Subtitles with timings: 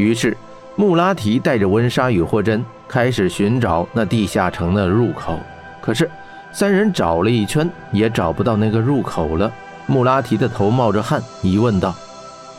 [0.00, 0.36] 于是，
[0.76, 5.38] 穆拉提带着温莎与霍真开始寻找那地下城的入口。
[5.80, 6.10] 可是，
[6.52, 9.52] 三人找了一圈也找不到那个入口了。
[9.86, 11.94] 穆拉提的头冒着汗，疑问道：“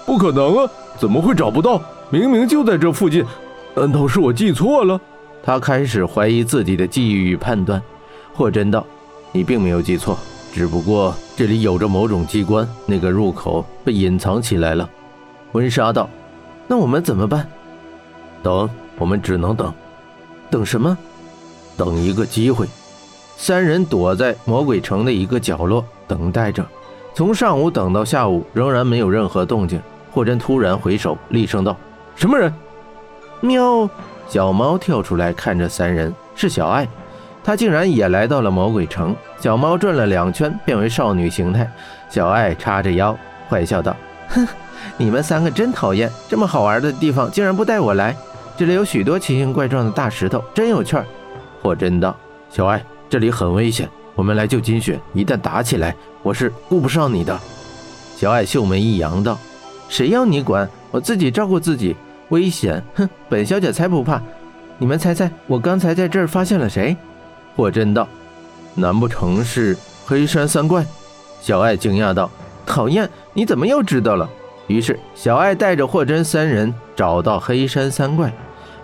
[0.05, 1.81] 不可能啊，怎么会找不到？
[2.09, 3.25] 明明就在这附近，
[3.73, 4.99] 难道是我记错了？”
[5.43, 7.81] 他开始怀疑自己的记忆与判断。
[8.33, 8.85] 霍真道
[9.31, 10.17] ：“你并没有记错，
[10.53, 14.89] 只不过这里有着某种机关，那个入口被隐藏起来了。”
[15.53, 16.09] 温莎道
[16.71, 17.45] ：“那我们怎么办
[18.41, 19.73] ？”“等，我们只能等。
[20.49, 20.97] ”“等什么
[21.75, 22.65] ？”“等一个机会。”
[23.35, 26.65] 三人躲在魔鬼城的一个角落等待着。
[27.13, 29.81] 从上午等到下午，仍然没有任何动静。
[30.11, 31.75] 霍真突然回首，厉声道
[32.15, 32.53] ：“什么人？”
[33.41, 33.89] 喵！
[34.29, 36.87] 小猫跳出来，看着三人，是小爱。
[37.43, 39.13] 她竟然也来到了魔鬼城。
[39.41, 41.69] 小猫转了两圈，变为少女形态。
[42.09, 43.13] 小爱叉着腰，
[43.49, 43.93] 坏笑道
[44.33, 44.47] ：“哼，
[44.97, 46.11] 你们三个真讨厌！
[46.27, 48.15] 这么好玩的地方，竟然不带我来。
[48.57, 51.05] 这里有许多奇形怪状的大石头，真有趣儿。”
[51.61, 52.15] 霍真道
[52.49, 57.39] ：“小爱，这里很危险。”我们来救金雪，一旦打起来，我是顾不上你的。
[58.17, 59.39] 小爱秀眉一扬道
[59.87, 60.69] ：“谁要你管？
[60.91, 61.95] 我自己照顾自己。
[62.29, 62.83] 危险？
[62.95, 64.21] 哼，本小姐才不怕。
[64.77, 66.95] 你们猜猜，我刚才在这儿发现了谁？”
[67.55, 68.07] 霍真道
[68.75, 70.85] ：“难不成是黑山三怪？”
[71.41, 72.29] 小爱惊讶道
[72.65, 74.29] ：“讨厌，你怎么又知道了？”
[74.67, 78.31] 于是小爱带着霍真三人找到黑山三怪：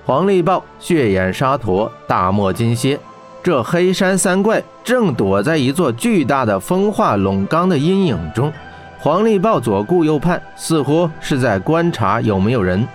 [0.05, 2.99] 黄力豹、血眼沙陀、大漠金蝎。
[3.41, 8.51] 这黑山三怪正躲在一座巨大的风化垄缸的阴影中，
[8.99, 12.85] 黄力豹左顾右盼，似乎是在观察有没有人。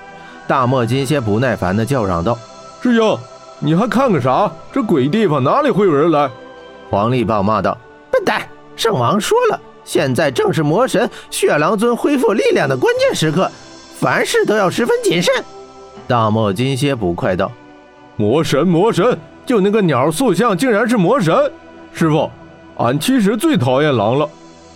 [0.46, 2.36] 大漠金蝎不耐烦地叫嚷道
[2.82, 3.18] ：“师兄，
[3.60, 4.50] 你还看个啥？
[4.70, 6.28] 这鬼地方哪里会有人来？”
[6.90, 7.78] 黄力豹骂道
[8.12, 8.42] ：“笨蛋！
[8.76, 13.50] 圣王说了，现在正是魔神血狼尊恢复力量的关键时刻，
[13.98, 15.32] 凡事都要十分谨慎。”
[16.06, 17.50] 大漠金蝎捕快道
[18.16, 21.34] ：“魔神，魔神！”就那个鸟塑像竟然是魔神，
[21.92, 22.30] 师傅，
[22.76, 24.28] 俺其实最讨厌狼了。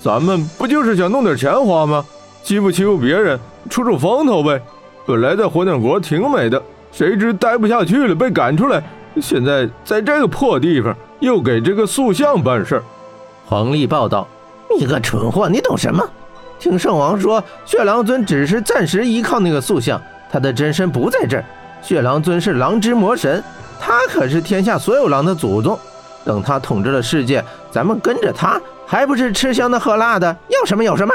[0.02, 2.04] 咱们不就是想弄点钱花吗？
[2.42, 3.38] 欺负欺负别人，
[3.70, 4.60] 出出风头呗。
[5.06, 6.60] 本来在火鸟国挺美的，
[6.92, 8.82] 谁知待不下去了，被赶出来。
[9.20, 12.82] 现在在这个破地方，又给这个塑像办事儿。
[13.46, 14.26] 黄历报道
[14.78, 16.08] ：“你个蠢货，你懂什么？
[16.58, 20.00] 听圣王说，血狼尊只是暂时依靠那个塑像，
[20.30, 21.44] 他的真身不在这儿。
[21.82, 23.42] 血狼尊是狼之魔神。”
[23.78, 25.78] 他可是天下所有狼的祖宗，
[26.24, 31.14] 等他统治了世界，咱们跟着他，还不是吃香的喝辣的，要什么有什么？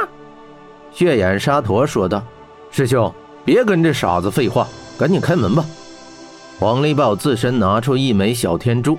[0.93, 2.23] 血眼沙陀说道
[2.69, 3.11] ：“师兄，
[3.43, 5.65] 别跟这傻子废话，赶紧开门吧。”
[6.59, 8.95] 黄力豹自身拿出一枚小天珠，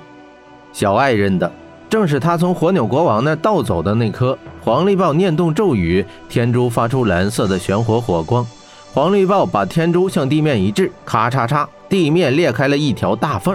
[0.73, 1.51] 小爱认的
[1.93, 4.37] 正是他从火鸟国王那盗走的那颗。
[4.63, 8.47] 黄力豹念动咒语，天珠发出蓝色的玄火火光。
[8.95, 11.67] 黄力豹把天珠向地面一掷，咔嚓嚓。
[11.91, 13.55] 地面裂开了一条大缝，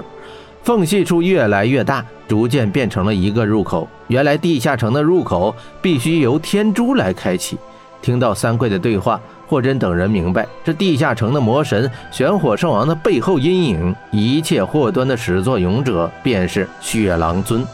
[0.62, 3.88] 缝隙处越来越大，逐渐变成了一个入口。
[4.06, 7.58] 原来地下城的入口必须由天珠来开启。
[8.04, 17.66] 听到三桂的对话，霍真等人明白，这地下城的魔神玄火圣王的背后阴影，一切祸端的始作俑者便是血狼尊。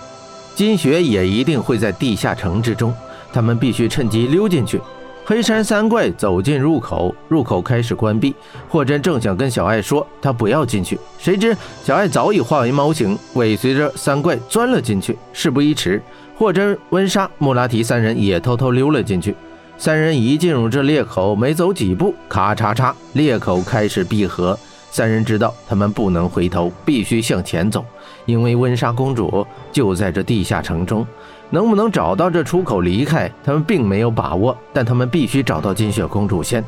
[0.55, 2.93] 金雪也一定会在地下城之中，
[3.31, 4.79] 他们必须趁机溜进去。
[5.25, 8.35] 黑山三怪走进入口，入口开始关闭。
[8.67, 15.17] 霍真正想跟小爱说他不要进去，谁知小爱早已化为猫形，尾随着三怪钻了进去。
[15.31, 16.01] 事不宜迟，
[16.35, 19.33] 霍真、温莎、穆拉提三人也偷偷溜了进去。
[19.77, 24.59] 三人一进入这裂口，没走几步，咔嚓嚓，裂口开始闭合。
[24.93, 27.83] 三人知道他们不能回头，必须向前走，
[28.27, 31.03] 因为温莎公主就在这地下城中。
[31.49, 36.63] 能不能找到这出口离开，他们并没有把握，但他们必须找到金雪公主先。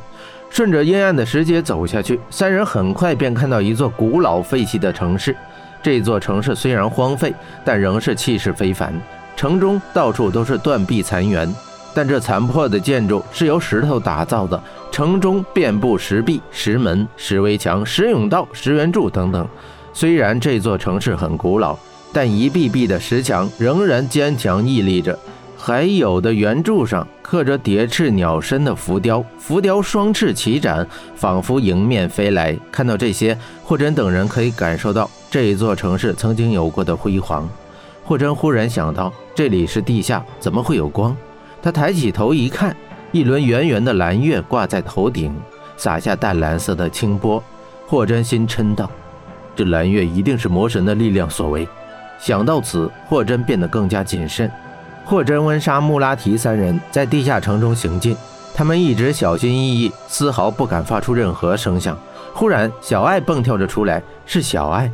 [0.49, 5.35] 顺着阴暗的石阶走下去，三人很快便看到一座古老废弃的城市。
[5.83, 7.31] 这座城市虽然荒废，
[7.63, 8.91] 但仍是气势非凡。
[9.35, 11.47] 城中到处都是断壁残垣，
[11.95, 14.61] 但这残破的建筑是由石头打造的。
[14.91, 19.47] 城中遍布石壁、石门、石围墙、石甬道、石圆柱等等。
[19.93, 21.75] 虽然这座城市很古老。
[22.13, 25.19] 但一壁壁的石墙仍然坚强屹立着，
[25.57, 30.87] 还有的圆柱上刻着蝶翅鸟身的浮雕，浮雕双翅齐展，
[31.17, 32.57] 仿佛迎面飞来。
[32.71, 37.49] 看到这些，霍真等人可以感受到这座城市曾经有过的辉煌。
[38.05, 41.13] 霍真忽然想到，这里是地下，怎么会有光？
[41.65, 42.77] 他抬起头一看，
[43.11, 45.35] 一轮圆圆的蓝月挂在头顶，
[45.75, 47.43] 洒下淡蓝色的清波。
[47.87, 48.87] 霍真心嗔道
[49.57, 51.67] ：“这蓝月一定是魔神的力量所为。”
[52.21, 54.47] 想到此，霍真变得更加谨慎。
[55.05, 58.15] 霍真、温莎、穆拉提三人在地下城中行进，
[58.53, 61.97] 他们一直小心翼翼，丝毫不敢发出任何声响，
[62.35, 64.91] 忽然，小爱蹦跳着出来，是小爱。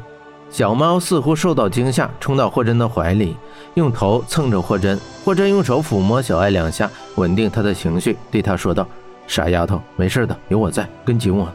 [0.52, 3.38] 小猫似乎受到惊吓，冲到霍真的怀里，
[3.76, 5.00] 用头蹭着霍真。
[5.24, 8.86] 霍真用手抚摸小爱两下，稳定她的情绪，对她说道
[9.28, 11.48] ：“傻丫头，没事的，有我在，跟紧我。”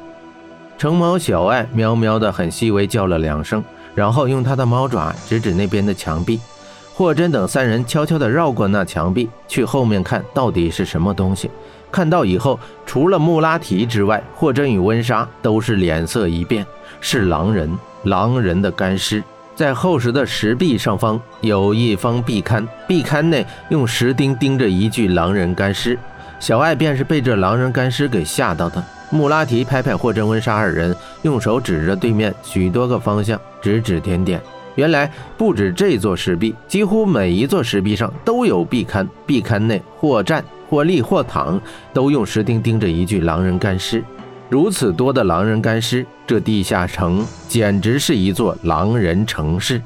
[0.79, 3.63] 成猫小爱喵喵的很细微叫了两声，
[3.95, 6.41] 然后用它的猫爪指指那边的墙壁。
[6.95, 11.51] 霍真等三人悄悄地绕过那墙壁，去后面看到底是什么东西。
[11.93, 16.65] 看到以后，除了穆拉提之外，霍真与温莎都是脸色一变，
[17.01, 17.71] 是狼人。
[18.07, 19.23] 狼人的干尸，
[19.55, 25.99] 在厚实的石壁上方有一方壁龛，壁龛内用石钉钉着一具狼人干尸。
[26.39, 28.83] 小艾便是被这狼人干尸给吓到的。
[29.11, 34.41] 穆拉提拍拍霍真、温莎二人，用手指着对面许多个方向，指指点点。
[34.75, 41.61] 原来不止这座石壁，几乎每一座石壁上都有壁龛，壁龛内或站或立或躺，
[41.93, 44.05] 都用石钉钉着一具狼人干尸。
[44.49, 49.83] 如此多的狼人干尸，这地下城简直是一座狼人城市。